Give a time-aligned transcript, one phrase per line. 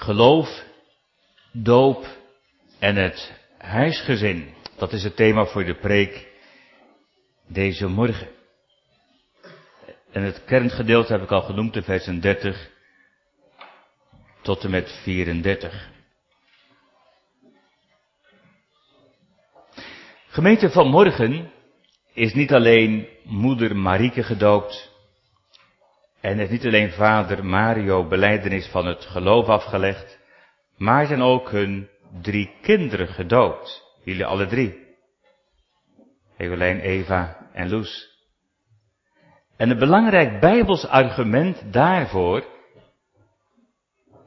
[0.00, 0.64] Geloof,
[1.52, 2.06] doop
[2.78, 4.54] en het huisgezin.
[4.76, 6.28] Dat is het thema voor de preek
[7.46, 8.28] deze morgen.
[10.10, 12.70] En het kerngedeelte heb ik al genoemd in versen 30
[14.42, 15.88] tot en met 34.
[20.28, 21.52] Gemeente van morgen
[22.12, 24.89] is niet alleen moeder Marieke gedoopt
[26.20, 30.18] en heeft niet alleen vader Mario beleidenis van het geloof afgelegd,
[30.76, 31.88] maar zijn ook hun
[32.22, 33.82] drie kinderen gedoopt.
[34.04, 34.88] Jullie alle drie.
[36.36, 38.08] Evelijn, Eva en Loes.
[39.56, 42.44] En een belangrijk bijbels argument daarvoor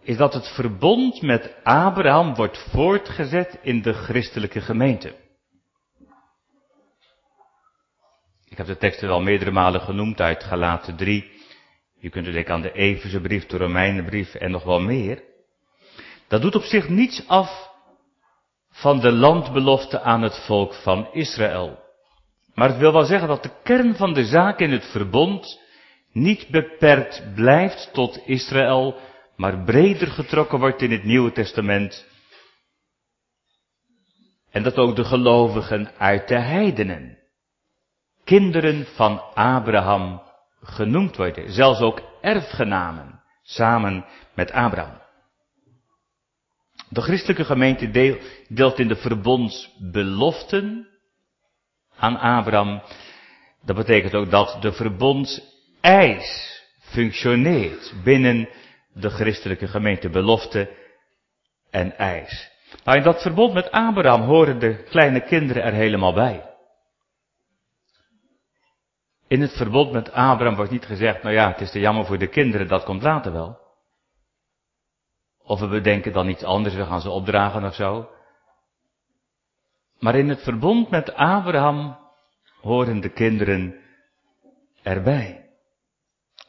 [0.02, 5.16] is dat het verbond met Abraham wordt voortgezet in de christelijke gemeente.
[8.46, 11.33] Ik heb de teksten al meerdere malen genoemd uit Galaten 3.
[12.04, 15.24] Je kunt er denken aan de Efeze brief, de Romeinenbrief en nog wel meer.
[16.28, 17.70] Dat doet op zich niets af
[18.70, 21.80] van de landbelofte aan het volk van Israël.
[22.54, 25.60] Maar het wil wel zeggen dat de kern van de zaak in het verbond
[26.12, 29.00] niet beperkt blijft tot Israël,
[29.36, 32.08] maar breder getrokken wordt in het Nieuwe Testament.
[34.52, 37.18] En dat ook de gelovigen uit de heidenen,
[38.24, 40.23] kinderen van Abraham,
[40.64, 45.02] genoemd worden, zelfs ook erfgenamen, samen met Abraham.
[46.90, 50.88] De christelijke gemeente deelt in de verbondsbeloften
[51.98, 52.82] aan Abraham.
[53.66, 58.50] Dat betekent ook dat de verbondseis functioneert binnen
[58.94, 60.10] de christelijke gemeente.
[60.10, 60.70] Belofte
[61.70, 62.52] en eis.
[62.84, 66.53] Maar in dat verbond met Abraham horen de kleine kinderen er helemaal bij.
[69.34, 72.18] In het verbond met Abraham wordt niet gezegd, nou ja, het is te jammer voor
[72.18, 73.58] de kinderen, dat komt later wel.
[75.44, 78.10] Of we bedenken dan iets anders, we gaan ze opdragen of zo.
[80.00, 81.98] Maar in het verbond met Abraham
[82.62, 83.76] horen de kinderen
[84.84, 85.50] erbij.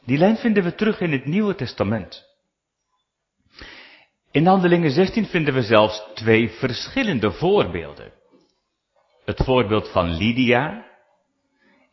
[0.03, 2.25] Die lijn vinden we terug in het Nieuwe Testament.
[4.31, 8.13] In Handelingen 16 vinden we zelfs twee verschillende voorbeelden.
[9.23, 10.93] Het voorbeeld van Lydia,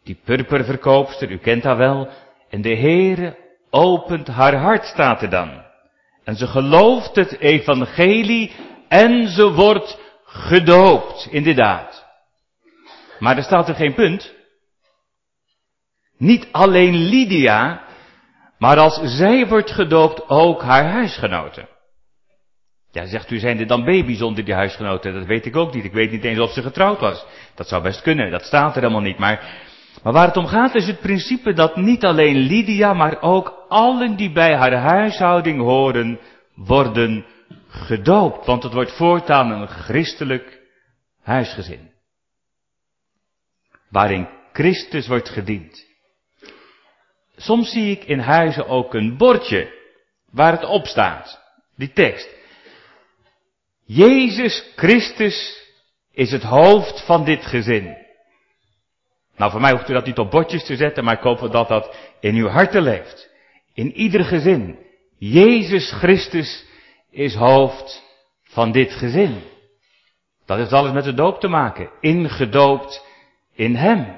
[0.05, 2.09] die purperverkoopster, u kent haar wel,
[2.51, 3.37] en de Heere
[3.71, 5.63] opent haar hart, staat er dan.
[6.25, 8.53] En ze gelooft het evangelie
[8.89, 12.07] en ze wordt gedoopt, inderdaad.
[13.19, 14.35] Maar er staat er geen punt.
[16.17, 17.83] Niet alleen Lydia,
[18.59, 21.69] maar als zij wordt gedoopt ook haar huisgenoten.
[22.91, 25.15] Ja, zegt u, zijn er dan baby's onder die huisgenoten?
[25.15, 25.85] Dat weet ik ook niet.
[25.85, 27.25] Ik weet niet eens of ze getrouwd was.
[27.55, 29.19] Dat zou best kunnen, dat staat er helemaal niet.
[29.19, 29.63] Maar,
[30.03, 34.17] maar waar het om gaat is het principe dat niet alleen Lydia, maar ook allen
[34.17, 36.21] die bij haar huishouding horen,
[36.55, 37.27] worden
[37.69, 38.47] gedoopt.
[38.47, 40.61] Want het wordt voortaan een christelijk
[41.23, 41.91] huisgezin.
[43.89, 45.87] Waarin Christus wordt gediend.
[47.37, 49.73] Soms zie ik in huizen ook een bordje
[50.31, 51.41] waar het op staat.
[51.77, 52.29] Die tekst.
[53.85, 55.61] Jezus Christus
[56.13, 58.02] is het hoofd van dit gezin.
[59.37, 61.69] Nou, voor mij hoeft u dat niet op bordjes te zetten, maar ik hoop dat
[61.69, 63.31] dat in uw harten leeft.
[63.75, 64.79] In ieder gezin.
[65.19, 66.65] Jezus Christus
[67.11, 68.03] is hoofd
[68.43, 69.43] van dit gezin.
[70.47, 71.91] Dat heeft alles met de doop te maken.
[72.01, 73.07] Ingedoopt
[73.55, 74.17] in Hem.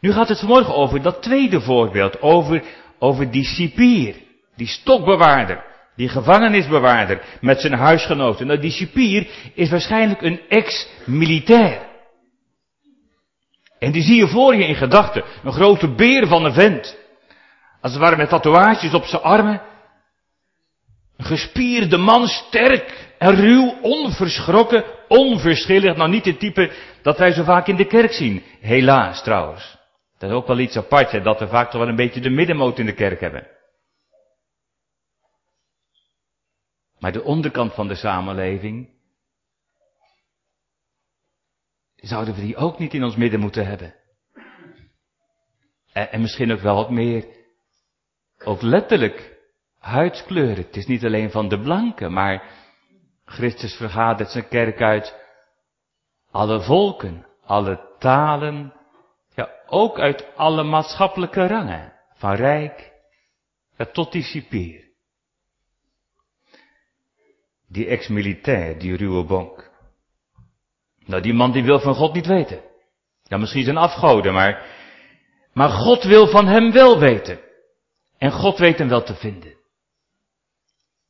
[0.00, 2.62] Nu gaat het vanmorgen over dat tweede voorbeeld, over,
[2.98, 4.14] over die cipier,
[4.56, 5.64] die stokbewaarder,
[5.96, 8.46] die gevangenisbewaarder met zijn huisgenoten.
[8.46, 11.85] Nou, die cipier is waarschijnlijk een ex-militair.
[13.78, 16.98] En die zie je voor je in gedachten, een grote beer van een vent.
[17.80, 19.62] Als het ware met tatoeages op zijn armen.
[21.16, 25.96] Een gespierde man, sterk en ruw, onverschrokken, onverschillig.
[25.96, 26.72] Nou niet het type
[27.02, 28.42] dat wij zo vaak in de kerk zien.
[28.60, 29.76] Helaas trouwens.
[30.18, 32.30] Dat is ook wel iets apart, hè, dat we vaak toch wel een beetje de
[32.30, 33.46] middenmoot in de kerk hebben.
[36.98, 38.88] Maar de onderkant van de samenleving,
[41.96, 43.94] zouden we die ook niet in ons midden moeten hebben.
[45.92, 47.26] En, en misschien ook wel wat meer,
[48.44, 49.38] ook letterlijk,
[49.78, 50.56] huidskleur.
[50.56, 52.42] Het is niet alleen van de blanken, maar
[53.24, 55.24] Christus vergadert zijn kerk uit
[56.30, 58.72] alle volken, alle talen,
[59.34, 62.92] ja, ook uit alle maatschappelijke rangen, van rijk
[63.92, 64.84] tot die cipier.
[67.68, 69.70] Die ex-militair, die ruwe bonk.
[71.06, 72.60] Nou, die man die wil van God niet weten.
[73.22, 74.66] Ja, misschien zijn afgoden, maar,
[75.52, 77.38] maar God wil van hem wel weten.
[78.18, 79.54] En God weet hem wel te vinden.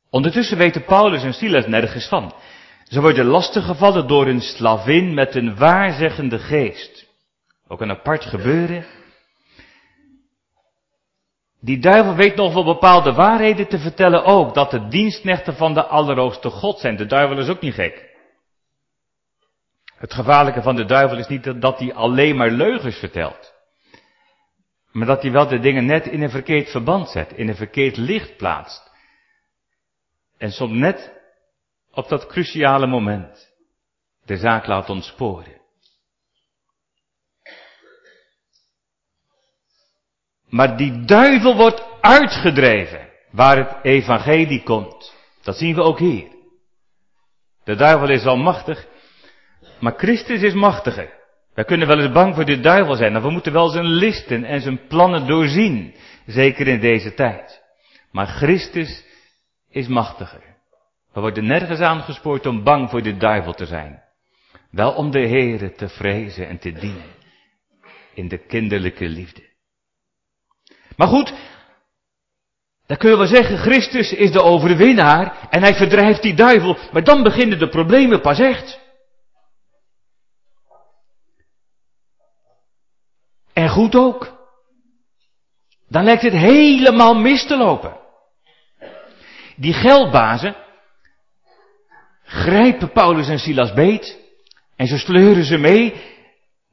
[0.09, 2.33] Ondertussen weten Paulus en Silas nergens van.
[2.83, 7.05] Ze worden lastiggevallen door een slavin met een waarzeggende geest.
[7.67, 8.85] Ook een apart gebeuren.
[11.59, 14.53] Die duivel weet nog wel bepaalde waarheden te vertellen ook.
[14.53, 16.95] Dat de dienstknechten van de Allerhoogste God zijn.
[16.95, 18.06] De duivel is ook niet gek.
[19.97, 23.53] Het gevaarlijke van de duivel is niet dat hij alleen maar leugens vertelt.
[24.91, 27.31] Maar dat hij wel de dingen net in een verkeerd verband zet.
[27.31, 28.91] In een verkeerd licht plaatst.
[30.37, 31.13] En soms net
[31.91, 33.51] op dat cruciale moment
[34.25, 35.61] de zaak laat ontsporen.
[40.49, 45.13] Maar die duivel wordt uitgedreven waar het evangelie komt.
[45.41, 46.35] Dat zien we ook hier.
[47.63, 48.87] De duivel is al machtig,
[49.79, 51.15] maar Christus is machtiger.
[51.53, 54.43] Wij kunnen wel eens bang voor de duivel zijn, maar we moeten wel zijn listen
[54.43, 55.93] en zijn plannen doorzien.
[56.25, 57.63] Zeker in deze tijd.
[58.11, 59.03] Maar Christus
[59.69, 60.55] is machtiger.
[61.13, 64.03] We worden nergens aangespoord om bang voor de duivel te zijn.
[64.71, 67.15] Wel om de Heere te vrezen en te dienen.
[68.13, 69.41] In de kinderlijke liefde.
[70.95, 71.33] Maar goed,
[72.85, 76.77] dan kunnen we zeggen, Christus is de overwinnaar en hij verdrijft die duivel.
[76.91, 78.86] Maar dan beginnen de problemen pas echt.
[83.57, 84.37] En goed ook.
[85.89, 87.97] Dan lijkt het helemaal mis te lopen.
[89.55, 90.55] Die geldbazen
[92.23, 94.19] grijpen Paulus en Silas beet
[94.75, 95.93] en ze sleuren ze mee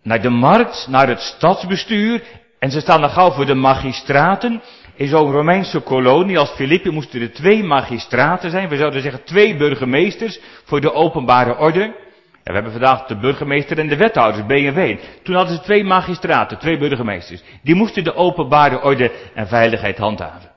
[0.03, 2.23] naar de markt, naar het stadsbestuur
[2.59, 4.63] en ze staan dan gauw voor de magistraten.
[4.95, 8.69] In zo'n Romeinse kolonie als Filippi moesten er twee magistraten zijn.
[8.69, 12.04] We zouden zeggen twee burgemeesters voor de openbare orde.
[12.45, 14.97] En we hebben vandaag de burgemeester en de wethouders, B&W.
[15.23, 17.43] Toen hadden ze twee magistraten, twee burgemeesters.
[17.63, 20.51] Die moesten de openbare orde en veiligheid handhaven.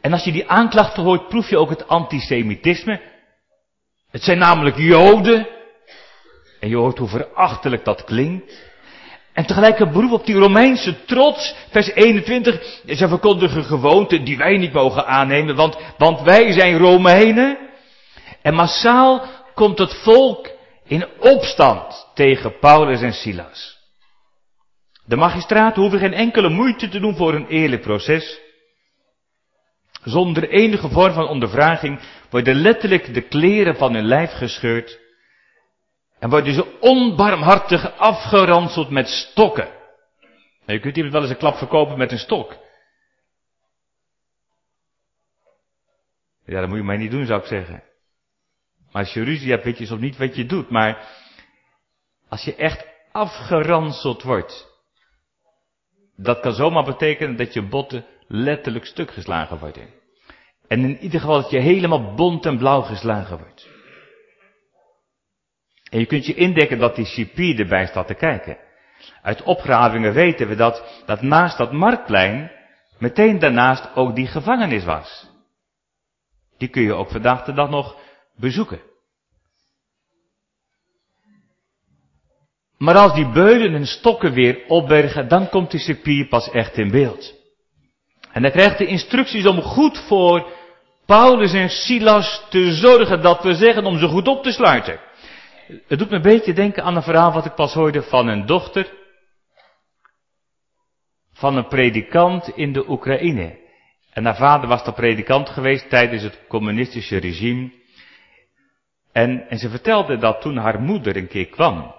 [0.00, 3.00] En als je die aanklachten hoort, proef je ook het antisemitisme.
[4.10, 5.48] Het zijn namelijk Joden.
[6.60, 8.72] En je hoort hoe verachtelijk dat klinkt.
[9.32, 11.54] En tegelijk een beroep op die Romeinse trots.
[11.70, 12.80] Vers 21.
[12.86, 15.56] Ze verkondigen gewoonten die wij niet mogen aannemen.
[15.56, 17.58] Want, want wij zijn Romeinen.
[18.42, 20.50] En massaal komt het volk
[20.84, 23.78] in opstand tegen Paulus en Silas.
[25.06, 28.40] De magistraten hoeven geen enkele moeite te doen voor een eerlijk proces.
[30.04, 35.00] Zonder enige vorm van ondervraging worden letterlijk de kleren van hun lijf gescheurd
[36.18, 39.68] en worden ze onbarmhartig afgeranseld met stokken.
[40.66, 42.56] Je kunt iemand wel eens een klap verkopen met een stok.
[46.44, 47.82] Ja, dat moet je mij niet doen, zou ik zeggen.
[48.94, 50.70] Maar als je ruzie hebt, weet je soms niet wat je doet.
[50.70, 51.08] Maar
[52.28, 54.66] als je echt afgeranseld wordt,
[56.16, 59.88] dat kan zomaar betekenen dat je botten letterlijk stuk geslagen worden.
[60.68, 63.68] En in ieder geval dat je helemaal bont en blauw geslagen wordt.
[65.90, 68.58] En je kunt je indekken dat die cipier erbij staat te kijken.
[69.22, 72.50] Uit opgravingen weten we dat, dat naast dat marktplein
[72.98, 75.30] meteen daarnaast ook die gevangenis was.
[76.58, 78.02] Die kun je ook vandaag de dag nog
[78.36, 78.80] bezoeken.
[82.78, 86.90] Maar als die beulen en stokken weer opbergen, dan komt die cipier pas echt in
[86.90, 87.34] beeld.
[88.32, 90.52] En hij krijgt de instructies om goed voor
[91.06, 95.00] Paulus en Silas te zorgen, dat we zeggen om ze goed op te sluiten.
[95.86, 98.46] Het doet me een beetje denken aan een verhaal wat ik pas hoorde van een
[98.46, 98.92] dochter
[101.32, 103.58] van een predikant in de Oekraïne.
[104.12, 107.72] En haar vader was de predikant geweest tijdens het communistische regime.
[109.14, 111.94] En, en ze vertelde dat toen haar moeder een keer kwam,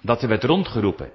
[0.00, 1.12] dat ze werd rondgeroepen.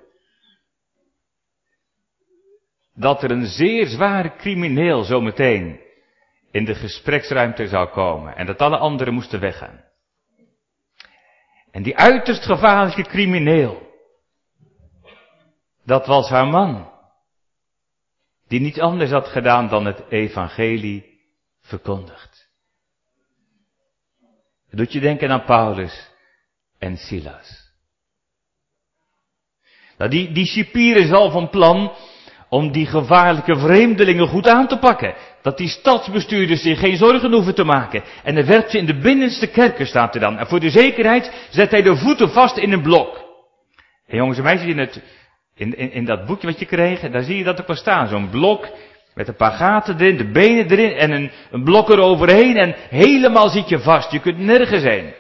[2.94, 5.80] Dat er een zeer zware crimineel zometeen
[6.52, 9.84] in de gespreksruimte zou komen en dat alle anderen moesten weggaan.
[11.72, 13.90] En die uiterst gevaarlijke crimineel,
[15.86, 16.92] dat was haar man,
[18.48, 21.20] die niets anders had gedaan dan het evangelie
[21.62, 22.31] verkondigd.
[24.72, 26.10] Doet je denken aan Paulus
[26.80, 27.70] en Silas.
[29.98, 31.92] Nou, die, die is al van plan
[32.50, 35.16] om die gevaarlijke vreemdelingen goed aan te pakken.
[35.42, 38.04] Dat die stadsbestuurders zich geen zorgen hoeven te maken.
[38.24, 40.38] En dan werpt ze in de binnenste kerken, staat er dan.
[40.38, 43.30] En voor de zekerheid zet hij de voeten vast in een blok.
[44.08, 45.02] En jongens en meisjes, in, het,
[45.56, 48.08] in, in, in dat boekje wat je kreeg, daar zie je dat er pas staan.
[48.08, 48.68] Zo'n blok
[49.14, 52.58] met een paar gaten erin, de benen erin en een, een blok eroverheen.
[52.58, 54.12] En helemaal zit je vast.
[54.12, 55.14] Je kunt nergens heen.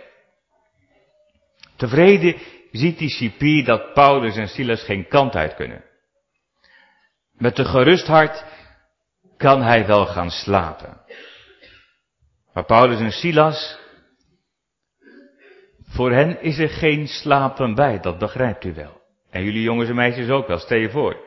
[1.75, 2.35] Tevreden
[2.71, 5.83] ziet die cipier dat Paulus en Silas geen kant uit kunnen.
[7.33, 8.45] Met een gerust hart
[9.37, 11.01] kan hij wel gaan slapen.
[12.53, 13.79] Maar Paulus en Silas,
[15.87, 19.01] voor hen is er geen slapen bij, dat begrijpt u wel.
[19.29, 21.17] En jullie jongens en meisjes ook wel, stel je voor.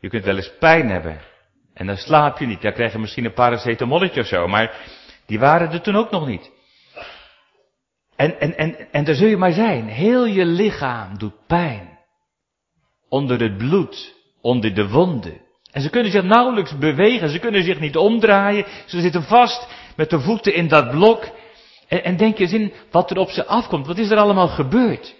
[0.00, 1.20] Je kunt wel eens pijn hebben.
[1.76, 2.62] En dan slaap je niet.
[2.62, 4.48] Dan krijg je misschien een paracetamolletje of zo.
[4.48, 4.74] Maar
[5.26, 6.50] die waren er toen ook nog niet.
[8.16, 9.88] En, en, en, en daar zul je maar zijn.
[9.88, 11.98] Heel je lichaam doet pijn.
[13.08, 14.14] Onder het bloed.
[14.40, 15.40] Onder de wonden.
[15.72, 17.28] En ze kunnen zich nauwelijks bewegen.
[17.28, 18.66] Ze kunnen zich niet omdraaien.
[18.86, 21.28] Ze zitten vast met de voeten in dat blok.
[21.88, 23.86] En, en denk je eens in wat er op ze afkomt.
[23.86, 25.14] Wat is er allemaal gebeurd?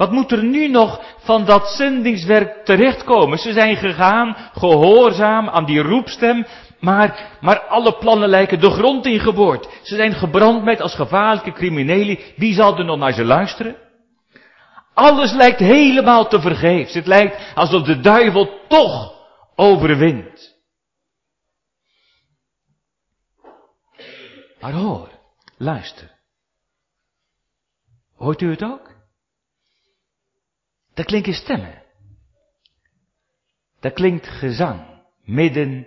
[0.00, 3.38] Wat moet er nu nog van dat zendingswerk terechtkomen?
[3.38, 6.46] Ze zijn gegaan, gehoorzaam aan die roepstem,
[6.78, 9.68] maar, maar alle plannen lijken de grond ingeboord.
[9.82, 12.18] Ze zijn gebrand met als gevaarlijke criminelen.
[12.36, 13.76] Wie zal er nog naar ze luisteren?
[14.94, 16.94] Alles lijkt helemaal te vergeefs.
[16.94, 19.14] Het lijkt alsof de duivel toch
[19.54, 20.56] overwint.
[24.60, 25.08] Maar hoor,
[25.56, 26.10] luister.
[28.16, 28.99] Hoort u het ook?
[31.00, 31.82] Daar klinken stemmen.
[33.80, 34.80] Daar klinkt gezang,
[35.24, 35.86] midden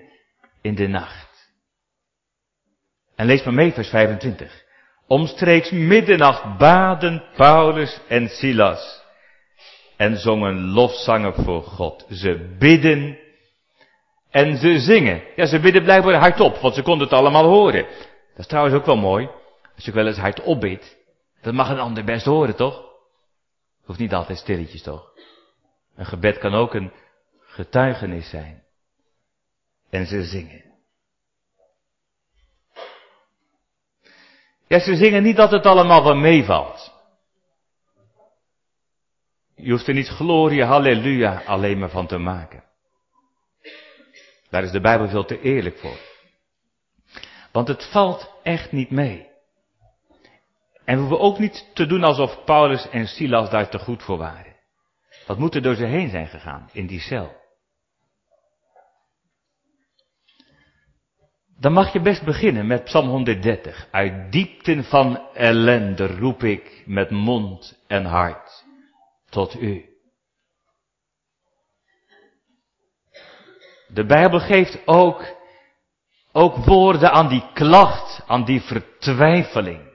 [0.61, 1.51] in de nacht.
[3.15, 4.63] En lees maar mee vers 25.
[5.07, 9.03] Omstreeks middernacht baden Paulus en Silas
[9.97, 12.05] en zongen lofzangen voor God.
[12.09, 13.19] Ze bidden
[14.29, 15.23] en ze zingen.
[15.35, 17.83] Ja, ze bidden blijkbaar hardop, want ze konden het allemaal horen.
[18.29, 19.29] Dat is trouwens ook wel mooi.
[19.75, 20.97] Als je wel eens hardop bidt,
[21.41, 22.92] dat mag een ander best horen, toch?
[23.83, 25.11] Hoeft niet altijd stilletjes toch?
[25.95, 26.91] Een gebed kan ook een
[27.39, 28.63] getuigenis zijn.
[29.89, 30.63] En ze zingen.
[34.67, 36.91] Ja, ze zingen niet dat het allemaal wel meevalt.
[39.55, 42.63] Je hoeft er niet glorie, halleluja alleen maar van te maken.
[44.49, 45.97] Daar is de Bijbel veel te eerlijk voor.
[47.51, 49.32] Want het valt echt niet mee.
[50.85, 54.17] En we hoeven ook niet te doen alsof Paulus en Silas daar te goed voor
[54.17, 54.55] waren.
[55.27, 57.41] Wat moet er door ze heen zijn gegaan in die cel?
[61.59, 63.87] Dan mag je best beginnen met Psalm 130.
[63.91, 68.65] Uit diepten van ellende roep ik met mond en hart
[69.29, 69.85] tot u.
[73.87, 75.35] De Bijbel geeft ook,
[76.31, 79.92] ook woorden aan die klacht, aan die vertwijfeling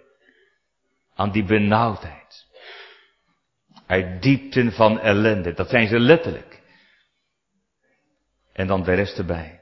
[1.18, 2.46] aan die benauwdheid.
[3.86, 5.52] Uit diepten van ellende.
[5.52, 6.60] Dat zijn ze letterlijk.
[8.52, 9.60] En dan de rest erbij.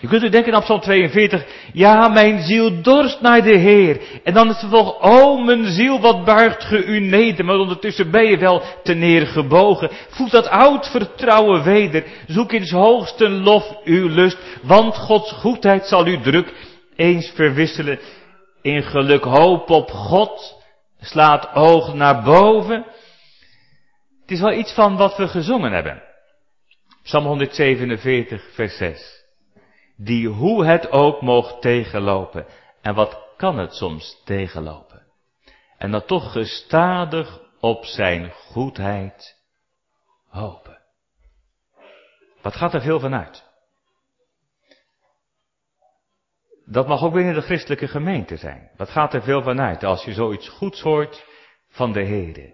[0.00, 1.46] Je kunt u denken aan Psalm 42.
[1.72, 4.00] Ja, mijn ziel dorst naar de Heer.
[4.24, 5.02] En dan het vervolg.
[5.02, 7.44] Oh, mijn ziel, wat buigt ge u neder.
[7.44, 9.90] Maar ondertussen ben je wel te neergebogen.
[10.08, 12.04] Voel dat oud vertrouwen weder.
[12.26, 14.38] Zoek in hoogste lof uw lust.
[14.62, 16.52] Want Gods goedheid zal u druk
[16.96, 17.98] eens verwisselen
[18.62, 19.24] in geluk.
[19.24, 20.53] Hoop op God
[21.04, 22.84] slaat oog naar boven.
[24.20, 26.02] Het is wel iets van wat we gezongen hebben.
[27.02, 29.24] Psalm 147, vers 6.
[29.96, 32.46] Die hoe het ook mocht tegenlopen.
[32.82, 35.02] En wat kan het soms tegenlopen?
[35.78, 39.36] En dan toch gestadig op zijn goedheid
[40.28, 40.78] hopen.
[42.42, 43.53] Wat gaat er veel van uit?
[46.66, 48.70] Dat mag ook binnen de christelijke gemeente zijn.
[48.76, 51.24] Dat gaat er veel van uit als je zoiets goeds hoort
[51.68, 52.52] van de Heer.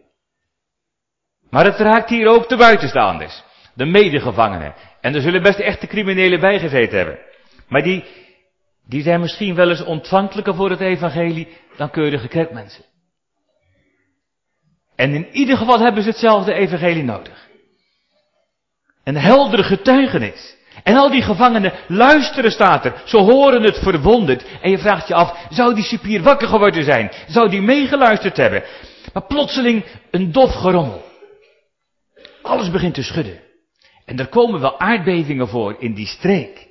[1.51, 3.43] Maar het raakt hier ook de buitenstaanders,
[3.75, 4.75] de medegevangenen.
[5.01, 7.19] En er zullen best echte criminelen bijgezeten hebben.
[7.69, 8.05] Maar die,
[8.87, 12.85] die zijn misschien wel eens ontvankelijker voor het evangelie dan keurige kerkmensen.
[14.97, 17.49] En in ieder geval hebben ze hetzelfde evangelie nodig.
[19.05, 20.57] Een heldere getuigenis.
[20.83, 23.03] En al die gevangenen luisteren staat er.
[23.05, 24.45] Ze horen het verwonderd.
[24.63, 27.11] En je vraagt je af, zou die cipier wakker geworden zijn?
[27.29, 28.63] Zou die meegeluisterd hebben?
[29.13, 31.05] Maar plotseling een dof gerommel.
[32.43, 33.41] Alles begint te schudden.
[34.05, 36.69] En er komen wel aardbevingen voor in die streek.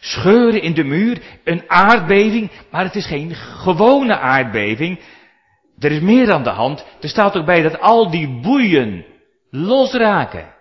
[0.00, 5.00] Scheuren in de muur, een aardbeving, maar het is geen gewone aardbeving.
[5.78, 6.84] Er is meer aan de hand.
[7.00, 9.04] Er staat ook bij dat al die boeien
[9.50, 10.54] losraken.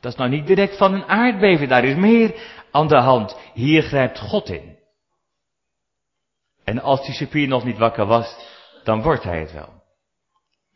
[0.00, 2.34] Dat is nou niet direct van een aardbeving, daar is meer
[2.70, 3.36] aan de hand.
[3.54, 4.78] Hier grijpt God in.
[6.64, 8.36] En als die cipier nog niet wakker was,
[8.84, 9.82] dan wordt hij het wel.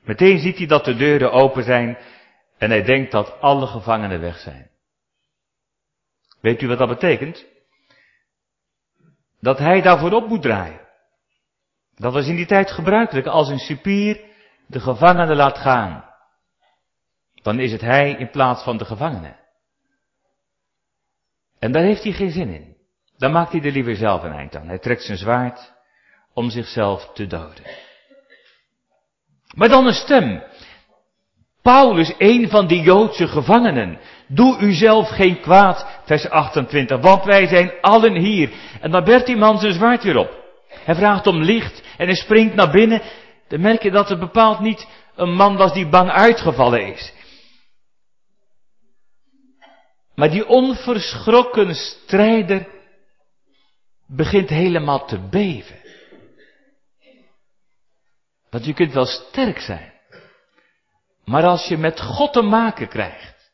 [0.03, 1.99] Meteen ziet hij dat de deuren open zijn
[2.59, 4.71] en hij denkt dat alle gevangenen weg zijn.
[6.41, 7.47] Weet u wat dat betekent?
[9.41, 10.81] Dat hij daarvoor op moet draaien.
[11.95, 14.21] Dat was in die tijd gebruikelijk als een cipier
[14.67, 16.14] de gevangenen laat gaan
[17.45, 19.37] dan is het hij in plaats van de gevangene.
[21.59, 22.77] En daar heeft hij geen zin in.
[23.17, 24.69] dan maakt hij er liever zelf een eind aan.
[24.69, 25.73] Hij trekt zijn zwaard
[26.33, 27.65] om zichzelf te doden.
[29.55, 30.43] Maar dan een stem.
[31.63, 33.99] Paulus, een van die Joodse gevangenen.
[34.29, 38.51] Doe u zelf geen kwaad, vers 28, want wij zijn allen hier.
[38.81, 40.43] En dan bert die man zijn zwaard weer op.
[40.69, 43.03] Hij vraagt om licht en hij springt naar binnen.
[43.49, 47.13] Dan merk je dat het bepaald niet een man was die bang uitgevallen is.
[50.15, 52.67] Maar die onverschrokken strijder
[54.07, 55.83] begint helemaal te beven.
[58.51, 59.93] Want je kunt wel sterk zijn.
[61.25, 63.53] Maar als je met God te maken krijgt,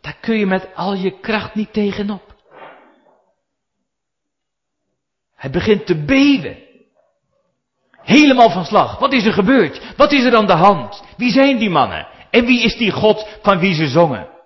[0.00, 2.36] daar kun je met al je kracht niet tegenop.
[5.34, 6.66] Hij begint te beven.
[7.90, 8.98] Helemaal van slag.
[8.98, 9.96] Wat is er gebeurd?
[9.96, 11.02] Wat is er aan de hand?
[11.16, 12.08] Wie zijn die mannen?
[12.30, 14.37] En wie is die God van wie ze zongen?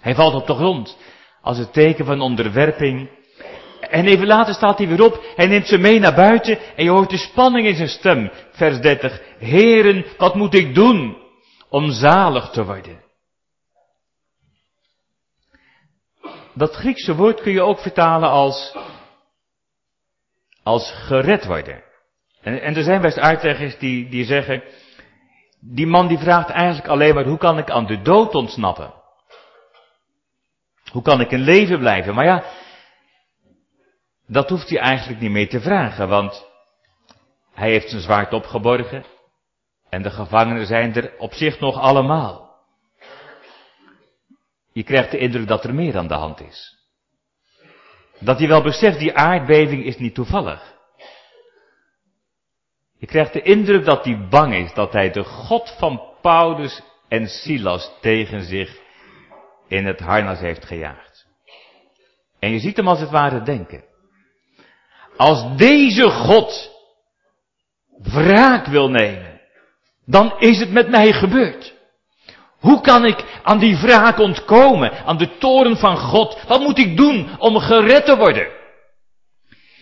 [0.00, 0.96] Hij valt op de grond
[1.40, 3.10] als het teken van onderwerping.
[3.80, 5.32] En even later staat hij weer op.
[5.36, 8.30] Hij neemt ze mee naar buiten en je hoort de spanning in zijn stem.
[8.52, 9.20] Vers 30.
[9.38, 11.16] Heren, wat moet ik doen
[11.68, 13.06] om zalig te worden?
[16.54, 18.76] Dat Griekse woord kun je ook vertalen als,
[20.62, 21.82] als gered worden.
[22.42, 24.62] En, en er zijn best uitleggers die, die zeggen,
[25.60, 28.97] die man die vraagt eigenlijk alleen maar, hoe kan ik aan de dood ontsnappen?
[30.92, 32.14] Hoe kan ik in leven blijven?
[32.14, 32.44] Maar ja,
[34.26, 36.46] dat hoeft hij eigenlijk niet meer te vragen, want
[37.52, 39.04] hij heeft zijn zwaard opgeborgen
[39.88, 42.56] en de gevangenen zijn er op zich nog allemaal.
[44.72, 46.76] Je krijgt de indruk dat er meer aan de hand is.
[48.18, 50.76] Dat hij wel beseft, die aardbeving is niet toevallig.
[52.98, 57.26] Je krijgt de indruk dat hij bang is dat hij de God van Paulus en
[57.28, 58.86] Silas tegen zich
[59.68, 61.26] in het harnas heeft gejaagd.
[62.38, 63.84] En je ziet hem als het ware denken.
[65.16, 66.70] Als deze God
[68.02, 69.40] wraak wil nemen,
[70.06, 71.74] dan is het met mij gebeurd.
[72.58, 76.42] Hoe kan ik aan die wraak ontkomen, aan de toren van God?
[76.46, 78.48] Wat moet ik doen om gered te worden?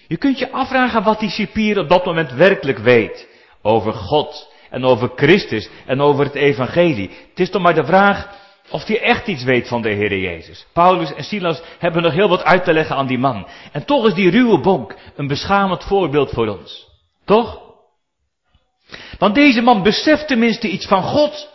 [0.08, 3.28] Je kunt je afvragen wat die cipier op dat moment werkelijk weet
[3.62, 7.08] over God en over Christus en over het evangelie.
[7.08, 10.66] Het is toch maar de vraag of hij echt iets weet van de Heer Jezus.
[10.72, 13.48] Paulus en Silas hebben nog heel wat uit te leggen aan die man.
[13.72, 16.88] En toch is die ruwe bonk een beschamend voorbeeld voor ons.
[17.24, 17.60] Toch?
[19.18, 21.54] Want deze man beseft tenminste iets van God.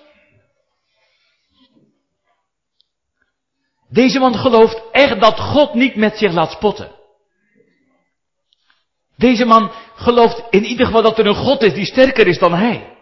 [3.89, 6.91] Deze man gelooft echt dat God niet met zich laat spotten.
[9.15, 12.53] Deze man gelooft in ieder geval dat er een God is die sterker is dan
[12.53, 13.00] hij.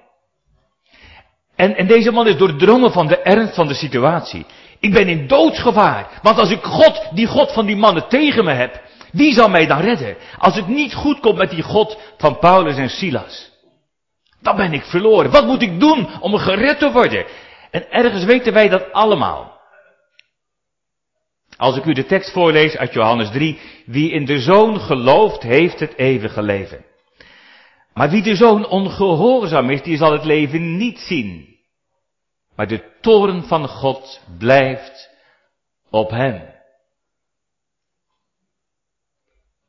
[1.59, 4.45] En, en deze man is doordrongen van de ernst van de situatie.
[4.79, 6.19] Ik ben in doodsgevaar.
[6.21, 9.65] Want als ik God, die God van die mannen tegen me heb, wie zal mij
[9.65, 10.17] dan redden?
[10.37, 13.51] Als het niet goed komt met die God van Paulus en Silas.
[14.41, 15.31] Dan ben ik verloren.
[15.31, 17.25] Wat moet ik doen om gered te worden?
[17.71, 19.59] En ergens weten wij dat allemaal.
[21.57, 25.79] Als ik u de tekst voorlees uit Johannes 3, wie in de zoon gelooft, heeft
[25.79, 26.85] het eeuwige leven.
[27.93, 31.57] Maar wie de zoon ongehoorzaam is, die zal het leven niet zien.
[32.55, 35.09] Maar de toren van God blijft
[35.89, 36.57] op hem.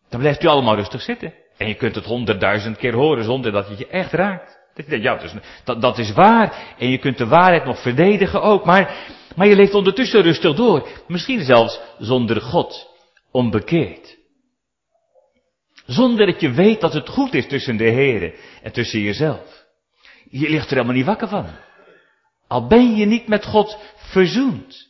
[0.09, 1.35] Dan blijft u allemaal rustig zitten.
[1.57, 4.59] En je kunt het honderdduizend keer horen zonder dat het je echt raakt.
[4.87, 6.75] Ja, dus, dat, dat is waar.
[6.79, 8.65] En je kunt de waarheid nog verdedigen ook.
[8.65, 8.97] Maar,
[9.37, 10.89] maar je leeft ondertussen rustig door.
[11.07, 12.89] Misschien zelfs zonder God.
[13.31, 14.19] Onbekeerd.
[15.91, 19.65] Zonder dat je weet dat het goed is tussen de Heer en tussen jezelf.
[20.29, 21.47] Je ligt er helemaal niet wakker van.
[22.47, 24.89] Al ben je niet met God verzoend.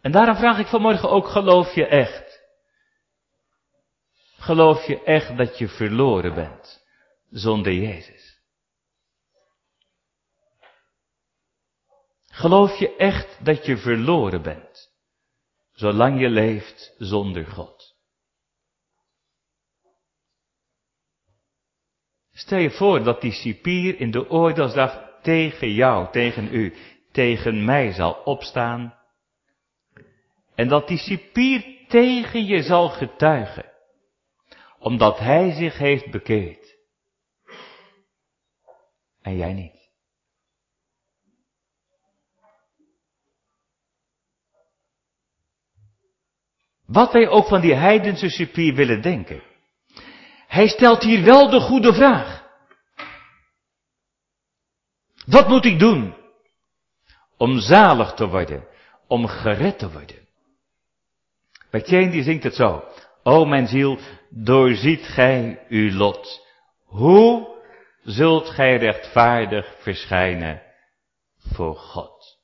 [0.00, 2.40] En daarom vraag ik vanmorgen ook, geloof je echt?
[4.36, 6.84] Geloof je echt dat je verloren bent
[7.30, 8.40] zonder Jezus?
[12.26, 14.90] Geloof je echt dat je verloren bent,
[15.72, 17.75] zolang je leeft zonder God?
[22.36, 26.74] Stel je voor dat die cipier in de oordeelsdag tegen jou, tegen u,
[27.12, 28.94] tegen mij zal opstaan.
[30.54, 33.72] En dat die cipier tegen je zal getuigen,
[34.78, 36.76] omdat hij zich heeft bekeerd.
[39.22, 39.90] En jij niet.
[46.86, 49.42] Wat wij ook van die heidense cipier willen denken.
[50.56, 52.44] Hij stelt hier wel de goede vraag.
[55.26, 56.16] Wat moet ik doen
[57.36, 58.66] om zalig te worden,
[59.06, 60.28] om gered te worden?
[61.70, 62.84] Etienne die zingt het zo.
[63.22, 63.98] O mijn ziel,
[64.30, 66.46] doorziet gij uw lot.
[66.84, 67.60] Hoe
[68.02, 70.62] zult gij rechtvaardig verschijnen
[71.38, 72.38] voor God?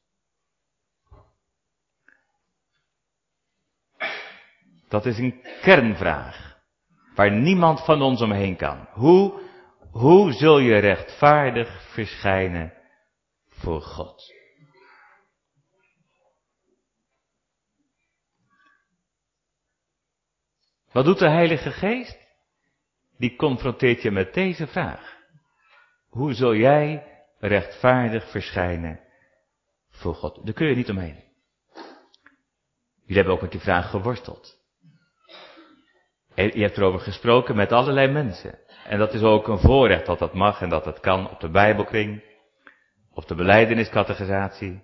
[4.89, 6.52] Dat is een kernvraag
[7.15, 8.89] waar niemand van ons omheen kan.
[8.93, 9.41] Hoe,
[9.91, 12.73] hoe zul je rechtvaardig verschijnen
[13.49, 14.41] voor God?
[20.93, 22.19] Wat doet de Heilige Geest?
[23.19, 25.17] Die confronteert je met deze vraag.
[26.09, 27.07] Hoe zul jij
[27.39, 29.01] rechtvaardig verschijnen
[29.91, 30.45] voor God?
[30.45, 31.25] Daar kun je niet omheen.
[33.01, 34.62] Jullie hebben ook met die vraag geworsteld.
[36.35, 38.59] Je hebt erover gesproken met allerlei mensen.
[38.87, 41.51] En dat is ook een voorrecht dat dat mag en dat dat kan op de
[41.51, 42.23] Bijbelkring,
[43.15, 44.83] op de beleideniscategorisatie,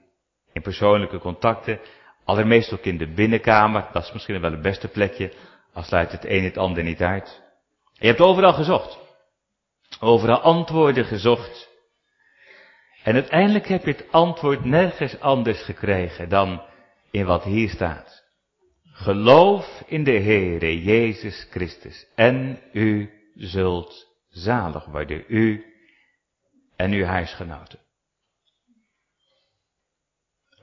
[0.53, 1.81] in persoonlijke contacten,
[2.25, 5.33] allermeest ook in de binnenkamer, dat is misschien wel het beste plekje,
[5.73, 7.43] al sluit het een het ander niet uit.
[7.93, 8.99] Je hebt overal gezocht.
[10.01, 11.69] Overal antwoorden gezocht.
[13.03, 16.63] En uiteindelijk heb je het antwoord nergens anders gekregen dan
[17.11, 18.28] in wat hier staat.
[18.99, 25.65] Geloof in de Heere Jezus Christus en u zult zalig worden, u
[26.77, 27.79] en uw huisgenoten.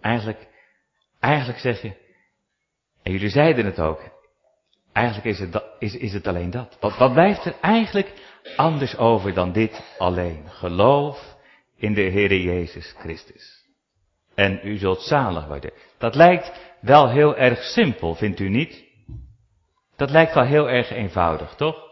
[0.02, 0.48] Eigenlijk,
[1.19, 1.93] eigenlijk zeg je,
[3.04, 4.15] en jullie zeiden het ook,
[4.95, 6.78] Eigenlijk is het, is, is het alleen dat.
[6.80, 8.13] Wat, wat blijft er eigenlijk
[8.56, 10.50] anders over dan dit alleen?
[10.50, 11.36] Geloof
[11.78, 13.64] in de Heere Jezus Christus.
[14.36, 15.71] En u zult zalig worden.
[15.98, 18.84] Dat lijkt wel heel erg simpel, vindt u niet?
[19.95, 21.84] Dat lijkt wel heel erg eenvoudig, toch?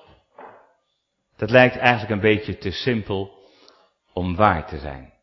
[1.35, 3.41] Dat lijkt eigenlijk een beetje te simpel
[4.13, 5.13] om waar te zijn.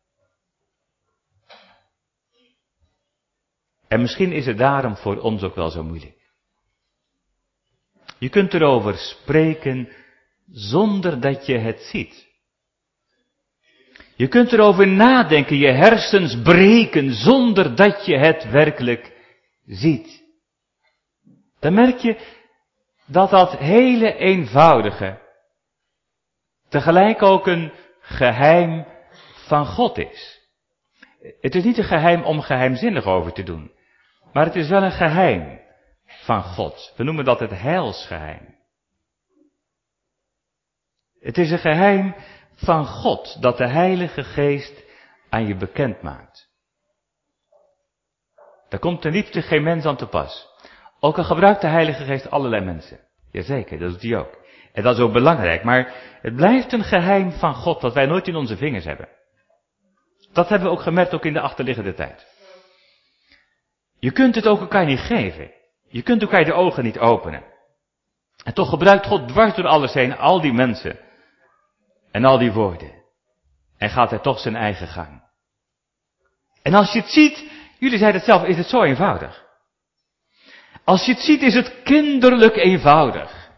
[3.87, 6.19] En misschien is het daarom voor ons ook wel zo moeilijk.
[8.19, 9.89] Je kunt erover spreken
[10.51, 12.30] zonder dat je het ziet.
[14.21, 19.13] Je kunt erover nadenken, je hersens breken zonder dat je het werkelijk
[19.65, 20.23] ziet.
[21.59, 22.19] Dan merk je
[23.05, 25.19] dat dat hele eenvoudige
[26.69, 28.85] tegelijk ook een geheim
[29.47, 30.49] van God is.
[31.39, 33.71] Het is niet een geheim om geheimzinnig over te doen,
[34.33, 35.59] maar het is wel een geheim
[36.05, 36.93] van God.
[36.97, 38.55] We noemen dat het heilsgeheim.
[41.19, 42.15] Het is een geheim
[42.63, 44.83] van God dat de Heilige Geest
[45.29, 46.49] aan je bekend maakt.
[48.69, 50.47] Daar komt ten diepste geen mens aan te pas.
[50.99, 52.99] Ook al gebruikt de Heilige Geest allerlei mensen.
[53.31, 54.39] Jazeker, dat doet hij ook.
[54.73, 58.27] En dat is ook belangrijk, maar het blijft een geheim van God dat wij nooit
[58.27, 59.09] in onze vingers hebben.
[60.33, 62.27] Dat hebben we ook gemerkt ook in de achterliggende tijd.
[63.99, 65.51] Je kunt het ook elkaar niet geven.
[65.87, 67.43] Je kunt elkaar de ogen niet openen.
[68.43, 70.99] En toch gebruikt God dwars door alles heen al die mensen.
[72.11, 73.03] En al die woorden.
[73.77, 75.29] En gaat hij toch zijn eigen gang.
[76.61, 79.49] En als je het ziet, jullie zeiden het zelf, is het zo eenvoudig.
[80.83, 83.49] Als je het ziet, is het kinderlijk eenvoudig.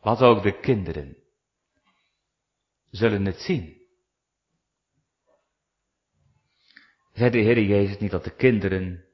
[0.00, 1.16] Wat ook de kinderen
[2.90, 3.78] zullen het zien.
[7.12, 9.04] Zei de Heer Jezus niet dat de kinderen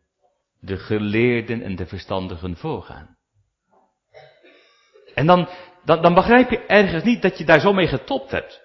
[0.60, 3.16] de geleerden en de verstandigen voorgaan.
[5.14, 5.48] En dan,
[5.86, 8.60] dan, dan begrijp je ergens niet dat je daar zo mee getopt hebt.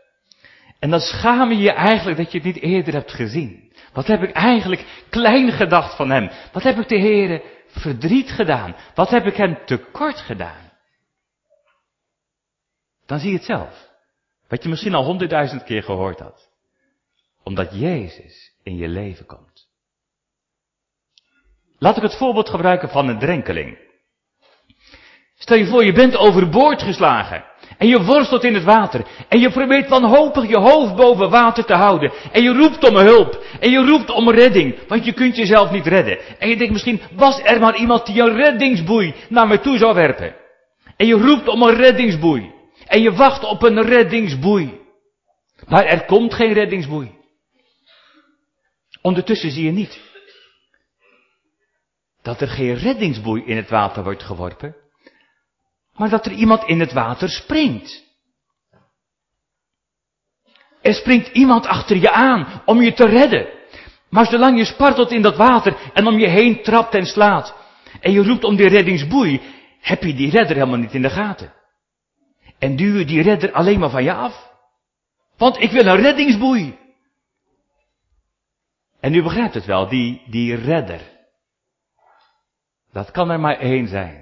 [0.79, 3.73] En dan schaam je je eigenlijk dat je het niet eerder hebt gezien.
[3.93, 6.29] Wat heb ik eigenlijk klein gedacht van hem?
[6.51, 8.75] Wat heb ik de Heere verdriet gedaan?
[8.95, 10.71] Wat heb ik hem tekort gedaan?
[13.05, 13.89] Dan zie je het zelf.
[14.47, 16.49] Wat je misschien al honderdduizend keer gehoord had.
[17.43, 19.67] Omdat Jezus in je leven komt.
[21.77, 23.90] Laat ik het voorbeeld gebruiken van een drenkeling.
[25.41, 27.43] Stel je voor, je bent overboord geslagen.
[27.77, 29.05] En je worstelt in het water.
[29.27, 32.11] En je probeert wanhopig je hoofd boven water te houden.
[32.31, 33.43] En je roept om hulp.
[33.59, 34.87] En je roept om redding.
[34.87, 36.19] Want je kunt jezelf niet redden.
[36.39, 39.93] En je denkt misschien, was er maar iemand die een reddingsboei naar me toe zou
[39.93, 40.35] werpen.
[40.97, 42.51] En je roept om een reddingsboei.
[42.85, 44.79] En je wacht op een reddingsboei.
[45.67, 47.11] Maar er komt geen reddingsboei.
[49.01, 49.99] Ondertussen zie je niet
[52.21, 54.75] dat er geen reddingsboei in het water wordt geworpen,
[56.01, 58.03] maar dat er iemand in het water springt.
[60.81, 63.47] Er springt iemand achter je aan om je te redden.
[64.09, 67.55] Maar zolang je spartelt in dat water en om je heen trapt en slaat,
[67.99, 69.41] en je roept om die reddingsboei,
[69.79, 71.53] heb je die redder helemaal niet in de gaten.
[72.59, 74.51] En duw je die redder alleen maar van je af.
[75.37, 76.77] Want ik wil een reddingsboei.
[78.99, 81.01] En u begrijpt het wel, die, die redder.
[82.91, 84.20] Dat kan er maar één zijn.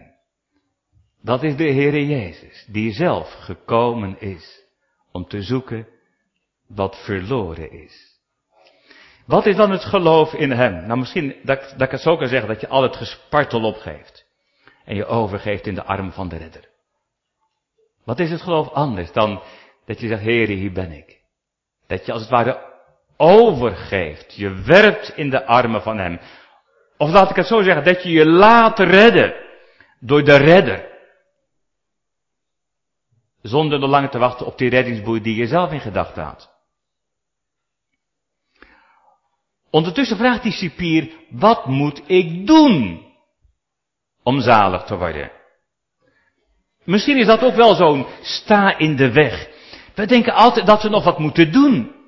[1.22, 4.64] Dat is de Heere Jezus, die zelf gekomen is
[5.12, 5.88] om te zoeken
[6.68, 8.10] wat verloren is.
[9.26, 10.86] Wat is dan het geloof in Hem?
[10.86, 14.26] Nou, misschien dat, dat ik het zo kan zeggen dat je al het gespartel opgeeft.
[14.86, 16.68] En je overgeeft in de arm van de redder.
[18.04, 19.42] Wat is het geloof anders dan
[19.86, 21.20] dat je zegt, Heer, hier ben ik.
[21.88, 22.68] Dat je als het ware
[23.18, 24.36] overgeeft.
[24.36, 26.20] Je werpt in de armen van Hem.
[26.98, 29.34] Of laat ik het zo zeggen, dat je je laat redden
[30.00, 30.89] door de redder.
[33.42, 36.58] Zonder nog langer te wachten op die reddingsboei die je zelf in gedachten had.
[39.70, 43.06] Ondertussen vraagt die cipier, wat moet ik doen
[44.24, 45.32] om zalig te worden?
[46.84, 49.50] Misschien is dat ook wel zo'n sta in de weg.
[49.96, 51.99] We denken altijd dat we nog wat moeten doen.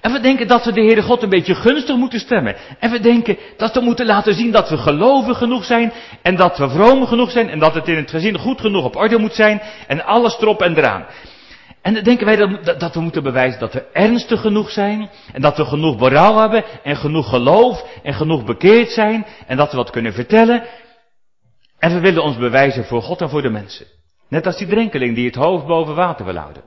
[0.00, 2.56] En we denken dat we de Heere God een beetje gunstig moeten stemmen.
[2.78, 5.92] En we denken dat we moeten laten zien dat we gelovig genoeg zijn.
[6.22, 7.48] En dat we vroom genoeg zijn.
[7.48, 9.62] En dat het in het gezin goed genoeg op orde moet zijn.
[9.86, 11.06] En alles erop en eraan.
[11.82, 15.10] En dan denken wij dat, dat we moeten bewijzen dat we ernstig genoeg zijn.
[15.32, 16.64] En dat we genoeg berouw hebben.
[16.82, 17.84] En genoeg geloof.
[18.02, 19.26] En genoeg bekeerd zijn.
[19.46, 20.64] En dat we wat kunnen vertellen.
[21.78, 23.86] En we willen ons bewijzen voor God en voor de mensen.
[24.28, 26.62] Net als die drenkeling die het hoofd boven water wil houden.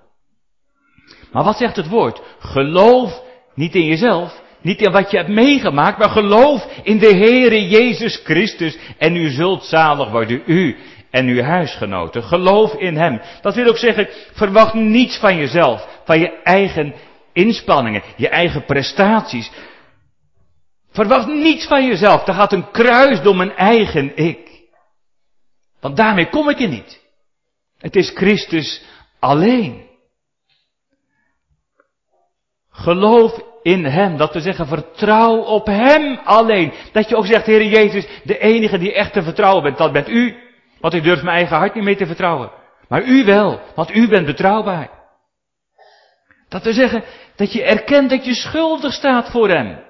[1.33, 2.21] Maar wat zegt het woord?
[2.39, 3.21] Geloof
[3.55, 8.21] niet in jezelf, niet in wat je hebt meegemaakt, maar geloof in de Heere Jezus
[8.23, 10.77] Christus en u zult zalig worden, u
[11.09, 12.23] en uw huisgenoten.
[12.23, 13.21] Geloof in Hem.
[13.41, 16.93] Dat wil ook zeggen, verwacht niets van jezelf, van je eigen
[17.33, 19.51] inspanningen, je eigen prestaties.
[20.91, 22.27] Verwacht niets van jezelf.
[22.27, 24.49] Er gaat een kruis door mijn eigen ik.
[25.79, 27.01] Want daarmee kom ik er niet.
[27.77, 28.81] Het is Christus
[29.19, 29.91] alleen.
[32.73, 34.17] Geloof in Hem.
[34.17, 36.73] Dat we zeggen, vertrouw op Hem alleen.
[36.91, 40.09] Dat je ook zegt, Heer Jezus, de enige die echt te vertrouwen bent, dat bent
[40.09, 40.37] U.
[40.79, 42.51] Want ik durf mijn eigen hart niet mee te vertrouwen.
[42.87, 44.89] Maar U wel, want U bent betrouwbaar.
[46.49, 47.03] Dat we zeggen,
[47.35, 49.83] dat je erkent dat je schuldig staat voor Hem.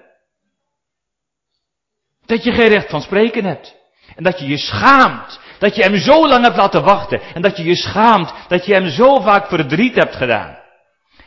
[2.26, 3.76] Dat je geen recht van spreken hebt.
[4.16, 5.40] En dat je je schaamt.
[5.60, 7.22] Dat je Hem zo lang hebt laten wachten.
[7.34, 10.63] En dat je je schaamt dat je Hem zo vaak verdriet hebt gedaan.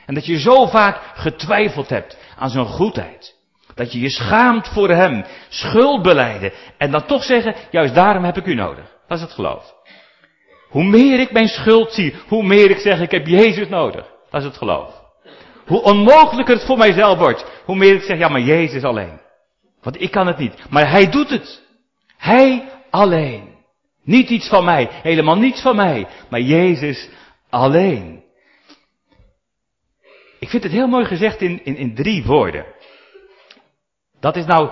[0.06, 3.34] En dat je zo vaak getwijfeld hebt aan zijn goedheid.
[3.74, 6.52] Dat je je schaamt voor hem, schuld beleiden.
[6.78, 8.96] En dan toch zeggen, juist daarom heb ik u nodig.
[9.08, 9.74] Dat is het geloof.
[10.68, 14.06] Hoe meer ik mijn schuld zie, hoe meer ik zeg, ik heb Jezus nodig.
[14.30, 15.04] Dat is het geloof.
[15.66, 19.20] Hoe onmogelijker het voor mijzelf wordt, hoe meer ik zeg, ja maar Jezus alleen.
[19.82, 20.54] Want ik kan het niet.
[20.70, 21.62] Maar Hij doet het.
[22.16, 23.54] Hij alleen.
[24.04, 27.08] Niet iets van mij, helemaal niets van mij, maar Jezus
[27.50, 28.24] alleen.
[30.46, 32.66] Ik vind het heel mooi gezegd in, in, in drie woorden.
[34.20, 34.70] Dat is nou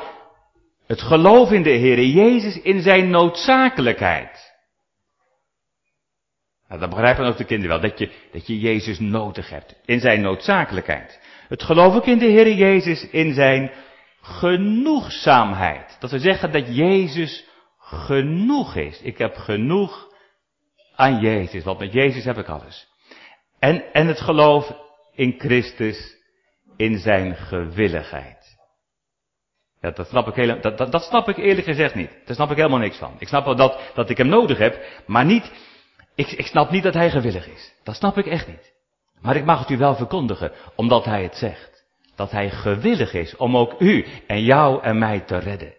[0.87, 4.55] het geloof in de Heer Jezus in zijn noodzakelijkheid.
[6.69, 9.75] Nou, dat begrijpen ook de kinderen wel, dat je, dat je Jezus nodig hebt.
[9.85, 11.21] In zijn noodzakelijkheid.
[11.49, 13.71] Het geloof ook in de Heer Jezus in zijn
[14.21, 15.97] genoegzaamheid.
[16.01, 17.45] Dat we zeggen dat Jezus
[17.79, 19.01] genoeg is.
[19.01, 20.09] Ik heb genoeg
[20.97, 22.89] aan Jezus, want met Jezus heb ik alles.
[23.59, 24.84] En, en het geloof
[25.15, 26.17] in Christus
[26.77, 28.57] in zijn gewilligheid.
[29.81, 32.11] Ja, dat, snap ik heel, dat, dat, dat snap ik eerlijk gezegd niet.
[32.25, 33.15] Daar snap ik helemaal niks van.
[33.19, 35.53] Ik snap wel dat, dat ik hem nodig heb, maar niet,
[36.15, 37.75] ik, ik snap niet dat hij gewillig is.
[37.83, 38.73] Dat snap ik echt niet.
[39.21, 41.85] Maar ik mag het u wel verkondigen, omdat hij het zegt.
[42.17, 45.75] Dat hij gewillig is om ook u en jou en mij te redden.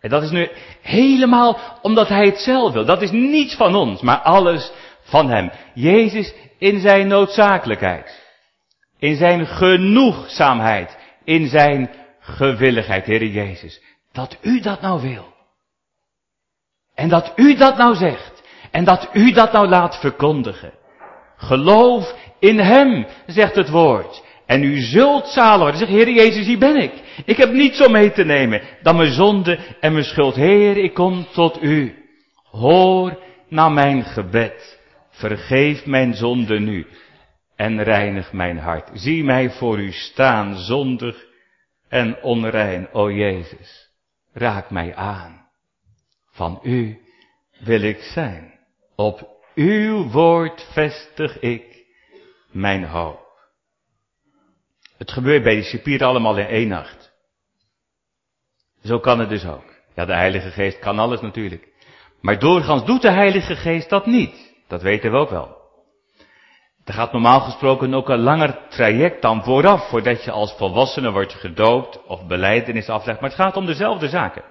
[0.00, 0.48] En dat is nu
[0.80, 2.84] helemaal omdat hij het zelf wil.
[2.84, 5.50] Dat is niets van ons, maar alles van hem.
[5.74, 8.21] Jezus in zijn noodzakelijkheid
[9.02, 13.82] in zijn genoegzaamheid, in zijn gewilligheid, Heer Jezus.
[14.12, 15.34] Dat u dat nou wil.
[16.94, 18.42] En dat u dat nou zegt.
[18.70, 20.72] En dat u dat nou laat verkondigen.
[21.36, 24.22] Geloof in Hem, zegt het woord.
[24.46, 25.78] En u zult zalig worden.
[25.78, 26.92] Zeg, Heer Jezus, hier ben ik.
[27.24, 30.34] Ik heb niets om mee te nemen dan mijn zonde en mijn schuld.
[30.34, 32.04] Heer, ik kom tot u.
[32.50, 34.78] Hoor naar mijn gebed.
[35.10, 36.86] Vergeef mijn zonde nu
[37.62, 38.90] en reinig mijn hart.
[38.92, 41.26] Zie mij voor u staan, zondig
[41.88, 43.90] en onrein, o Jezus.
[44.32, 45.48] Raak mij aan.
[46.30, 46.98] Van u
[47.58, 48.58] wil ik zijn.
[48.96, 51.86] Op uw woord vestig ik
[52.50, 53.20] mijn hoop.
[54.98, 57.12] Het gebeurt bij die cipieren allemaal in één nacht.
[58.84, 59.74] Zo kan het dus ook.
[59.94, 61.68] Ja, de Heilige Geest kan alles natuurlijk.
[62.20, 64.54] Maar doorgaans doet de Heilige Geest dat niet.
[64.68, 65.61] Dat weten we ook wel.
[66.84, 71.34] Er gaat normaal gesproken ook een langer traject dan vooraf, voordat je als volwassene wordt
[71.34, 73.20] gedoopt of beleidenis aflegt.
[73.20, 74.42] Maar het gaat om dezelfde zaken.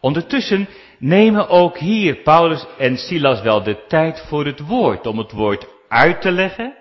[0.00, 5.32] Ondertussen nemen ook hier Paulus en Silas wel de tijd voor het woord, om het
[5.32, 6.74] woord uit te leggen.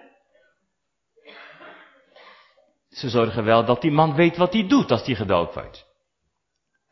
[2.90, 5.88] Ze zorgen wel dat die man weet wat hij doet als hij gedood wordt.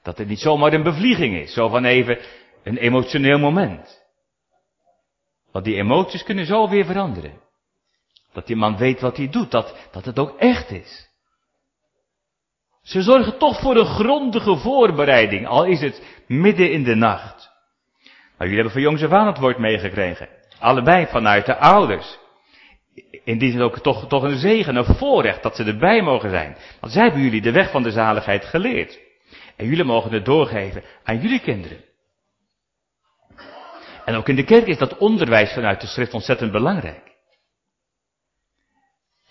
[0.03, 2.19] Dat het niet zomaar een bevlieging is, zo van even
[2.63, 4.06] een emotioneel moment.
[5.57, 7.33] Want die emoties kunnen zo weer veranderen.
[8.33, 11.09] Dat die man weet wat hij doet, dat, dat het ook echt is.
[12.81, 17.51] Ze zorgen toch voor een grondige voorbereiding, al is het midden in de nacht.
[18.37, 20.29] Maar jullie hebben van jongs af aan het woord meegekregen.
[20.59, 22.17] Allebei vanuit de ouders.
[23.23, 26.57] In die zin ook toch, toch een zegen, een voorrecht dat ze erbij mogen zijn.
[26.79, 28.99] Want zij hebben jullie de weg van de zaligheid geleerd.
[29.55, 31.86] En jullie mogen het doorgeven aan jullie kinderen.
[34.07, 37.15] En ook in de kerk is dat onderwijs vanuit de schrift ontzettend belangrijk.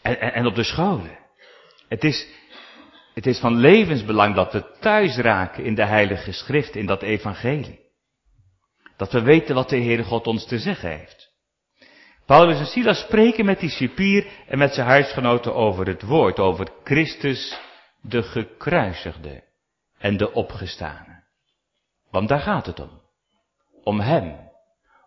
[0.03, 1.19] En, en, en op de scholen.
[1.89, 2.29] Het is,
[3.15, 7.81] het is van levensbelang dat we thuis raken in de Heilige Schrift, in dat evangelie.
[8.97, 11.33] Dat we weten wat de Heere God ons te zeggen heeft.
[12.27, 16.69] Paulus en Silas spreken met die cipier en met zijn huisgenoten over het woord, over
[16.85, 17.59] Christus
[18.01, 19.45] de gekruisigde
[19.99, 21.25] en de opgestane.
[22.11, 23.01] Want daar gaat het om.
[23.83, 24.46] Om Hem.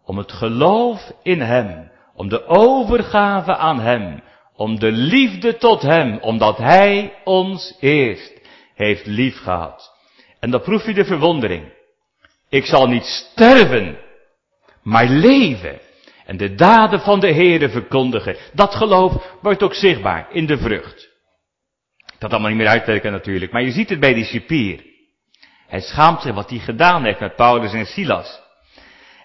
[0.09, 1.91] Om het geloof in Hem.
[2.15, 4.23] Om de overgave aan Hem.
[4.55, 6.17] Om de liefde tot Hem.
[6.17, 8.41] Omdat Hij ons eerst
[8.75, 9.91] heeft lief gehad.
[10.39, 11.73] En dan proef je de verwondering.
[12.49, 13.99] Ik zal niet sterven,
[14.83, 15.79] maar leven.
[16.25, 18.35] En de daden van de Heere verkondigen.
[18.53, 21.09] Dat geloof wordt ook zichtbaar in de vrucht.
[22.19, 24.83] Dat allemaal niet meer uitwerken natuurlijk, maar je ziet het bij die cipier.
[25.67, 28.47] Hij schaamt zich wat hij gedaan heeft met Paulus en Silas.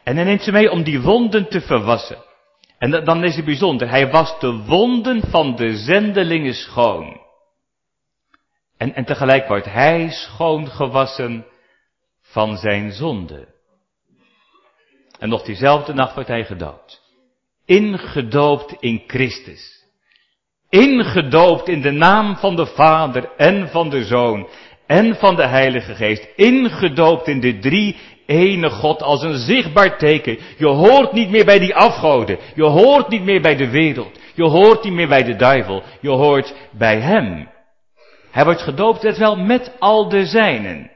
[0.05, 2.25] En hij neemt ze mee om die wonden te verwassen.
[2.79, 7.21] En dan is het bijzonder, hij was de wonden van de zendelingen schoon.
[8.77, 11.47] En, en tegelijk wordt hij schoon gewassen
[12.23, 13.49] van zijn zonde.
[15.19, 17.03] En nog diezelfde nacht wordt hij gedoopt.
[17.65, 19.85] Ingedoopt in Christus.
[20.69, 24.49] Ingedoopt in de naam van de Vader en van de Zoon
[24.87, 26.29] en van de Heilige Geest.
[26.37, 30.39] Ingedoopt in de drie ene God als een zichtbaar teken.
[30.59, 32.39] Je hoort niet meer bij die afgoden.
[32.55, 34.19] Je hoort niet meer bij de wereld.
[34.35, 35.83] Je hoort niet meer bij de duivel.
[36.01, 37.53] Je hoort bij Hem.
[38.35, 40.91] Hij wordt gedoopt, dat wel met al de zijnen.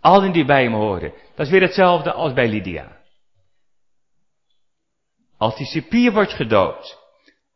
[0.00, 1.12] Allen die bij hem horen.
[1.34, 2.96] Dat is weer hetzelfde als bij Lydia.
[5.38, 6.98] Als die cipier wordt gedoopt,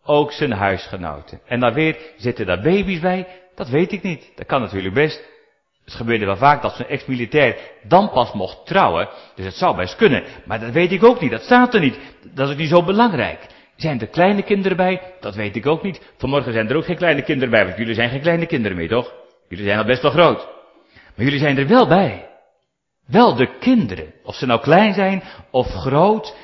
[0.05, 1.41] ook zijn huisgenoten.
[1.47, 3.27] En dan weer, zitten daar baby's bij?
[3.55, 4.33] Dat weet ik niet.
[4.35, 5.23] Dat kan natuurlijk best.
[5.85, 9.09] Het gebeurde wel vaak dat zo'n ex-militair dan pas mocht trouwen.
[9.35, 10.25] Dus het zou best kunnen.
[10.45, 11.31] Maar dat weet ik ook niet.
[11.31, 11.99] Dat staat er niet.
[12.35, 13.47] Dat is niet zo belangrijk.
[13.77, 15.15] Zijn er kleine kinderen bij?
[15.21, 16.01] Dat weet ik ook niet.
[16.19, 17.65] Vanmorgen zijn er ook geen kleine kinderen bij.
[17.65, 19.13] Want jullie zijn geen kleine kinderen meer, toch?
[19.49, 20.49] Jullie zijn al best wel groot.
[21.17, 22.29] Maar jullie zijn er wel bij.
[23.07, 24.15] Wel de kinderen.
[24.23, 26.37] Of ze nou klein zijn of groot.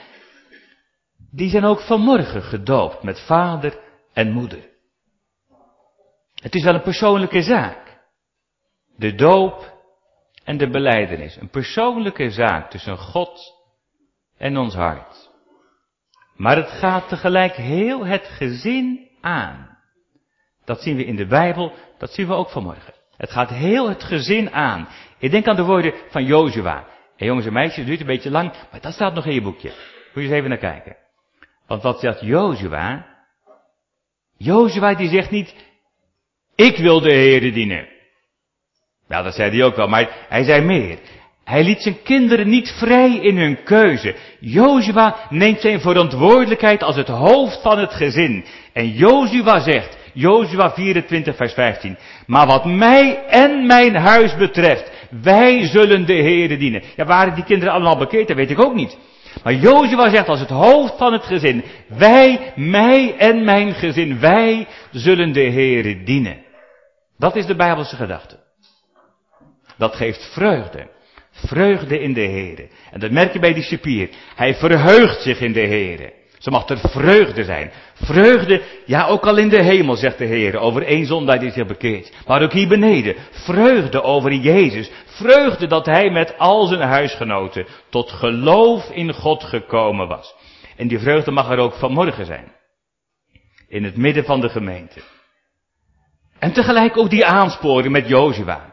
[1.31, 3.79] Die zijn ook vanmorgen gedoopt met vader
[4.13, 4.69] en moeder.
[6.35, 7.90] Het is wel een persoonlijke zaak.
[9.01, 9.79] De doop
[10.45, 11.37] en de beleidenis.
[11.37, 13.55] Een persoonlijke zaak tussen God
[14.39, 15.31] en ons hart.
[16.37, 19.79] Maar het gaat tegelijk heel het gezin aan.
[20.65, 22.95] Dat zien we in de Bijbel, dat zien we ook vanmorgen.
[23.17, 24.89] Het gaat heel het gezin aan.
[25.19, 26.87] Ik denk aan de woorden van Jozua.
[27.17, 29.43] En jongens en meisjes, het duurt een beetje lang, maar dat staat nog in je
[29.43, 29.69] boekje.
[29.69, 30.97] Moet je eens even naar kijken.
[31.67, 33.07] Want wat zegt Jozua?
[34.37, 35.55] Jozua die zegt niet,
[36.55, 37.99] ik wil de Heere dienen.
[39.11, 40.99] Nou, dat zei hij ook wel, maar hij zei meer.
[41.45, 44.15] Hij liet zijn kinderen niet vrij in hun keuze.
[44.41, 48.45] Jozua neemt zijn verantwoordelijkheid als het hoofd van het gezin.
[48.73, 54.91] En Jozua zegt, Jozua 24 vers 15, maar wat mij en mijn huis betreft,
[55.23, 56.83] wij zullen de Heere dienen.
[56.97, 58.29] Ja, waren die kinderen allemaal bekeerd?
[58.29, 58.99] Dat weet ik ook niet.
[59.43, 64.67] Maar Jozua zegt als het hoofd van het gezin, wij, mij en mijn gezin, wij
[64.91, 66.39] zullen de Heere dienen.
[67.19, 68.49] Dat is de Bijbelse gedachte.
[69.81, 70.89] Dat geeft vreugde.
[71.31, 72.69] Vreugde in de Heere.
[72.91, 74.09] En dat merk je bij die cipier.
[74.35, 76.13] Hij verheugt zich in de Heere.
[76.39, 77.73] Ze mag er vreugde zijn.
[77.95, 81.67] Vreugde, ja ook al in de hemel, zegt de Heer, over één zondaar die zich
[81.67, 82.13] bekeert.
[82.27, 83.17] Maar ook hier beneden.
[83.31, 84.91] Vreugde over Jezus.
[85.05, 90.35] Vreugde dat hij met al zijn huisgenoten tot geloof in God gekomen was.
[90.77, 92.53] En die vreugde mag er ook vanmorgen zijn.
[93.69, 95.01] In het midden van de gemeente.
[96.39, 98.70] En tegelijk ook die aansporing met Jozua.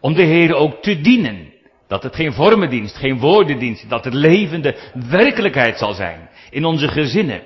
[0.00, 1.52] Om de Heer ook te dienen.
[1.88, 4.76] Dat het geen vormendienst, geen woordendienst, dat het levende
[5.08, 7.42] werkelijkheid zal zijn in onze gezinnen.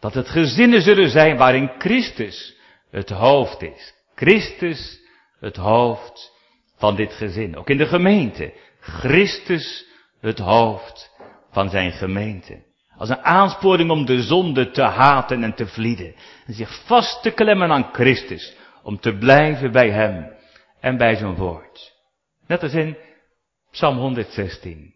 [0.00, 2.56] Dat het gezinnen zullen zijn waarin Christus
[2.90, 3.94] het hoofd is.
[4.14, 5.00] Christus
[5.40, 6.32] het hoofd
[6.76, 7.56] van dit gezin.
[7.56, 8.52] Ook in de gemeente.
[8.80, 9.86] Christus
[10.20, 11.10] het hoofd
[11.50, 12.66] van zijn gemeente.
[12.96, 16.14] Als een aansporing om de zonde te haten en te vlieden.
[16.46, 18.56] En zich vast te klemmen aan Christus.
[18.82, 20.36] Om te blijven bij hem
[20.80, 21.96] en bij zijn woord.
[22.46, 22.96] Net als in
[23.70, 24.94] Psalm 116.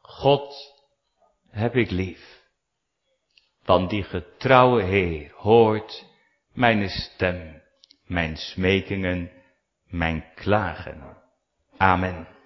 [0.00, 0.74] God
[1.50, 2.42] heb ik lief.
[3.64, 6.04] Want die getrouwe Heer hoort
[6.52, 7.62] mijn stem,
[8.06, 9.30] mijn smekingen,
[9.86, 11.16] mijn klagen.
[11.76, 12.37] Amen.